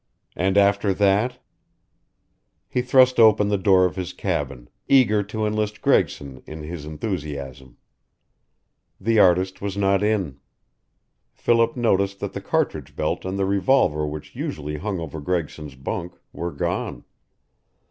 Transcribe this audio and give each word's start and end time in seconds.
And 0.35 0.57
after 0.57 0.95
that 0.95 1.37
He 2.67 2.81
thrust 2.81 3.19
open 3.19 3.49
the 3.49 3.55
door 3.59 3.85
of 3.85 3.97
his 3.97 4.13
cabin, 4.13 4.67
eager 4.87 5.21
to 5.21 5.45
enlist 5.45 5.79
Gregson 5.83 6.41
in 6.47 6.63
his 6.63 6.85
enthusiasm. 6.85 7.77
The 8.99 9.19
artist 9.19 9.61
was 9.61 9.77
not 9.77 10.01
in. 10.01 10.39
Philip 11.35 11.77
noticed 11.77 12.19
that 12.19 12.33
the 12.33 12.41
cartridge 12.41 12.95
belt 12.95 13.25
and 13.25 13.37
the 13.37 13.45
revolver 13.45 14.07
which 14.07 14.35
usually 14.35 14.77
hung 14.79 14.99
over 14.99 15.21
Gregson's 15.21 15.75
bunk 15.75 16.13
were 16.33 16.51
gone. 16.51 17.03